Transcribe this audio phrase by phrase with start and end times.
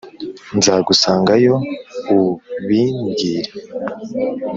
[0.57, 1.55] Nzagusanga yo
[2.61, 3.49] ubimbwire.